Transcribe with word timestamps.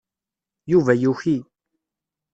Yuba 0.71 0.93
yuki. 1.03 1.35